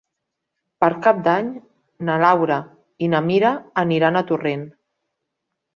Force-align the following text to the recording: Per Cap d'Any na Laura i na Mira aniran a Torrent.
Per 0.83 0.89
Cap 1.07 1.19
d'Any 1.27 1.51
na 2.09 2.15
Laura 2.25 2.59
i 3.09 3.13
na 3.15 3.23
Mira 3.29 3.53
aniran 3.87 4.21
a 4.21 4.27
Torrent. 4.33 4.67